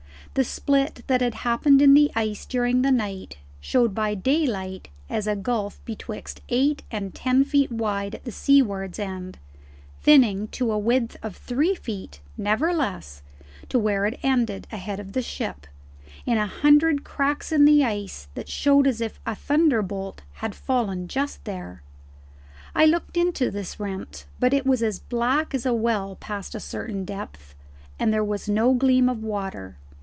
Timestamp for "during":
2.45-2.83